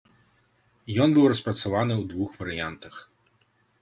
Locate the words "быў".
1.17-1.25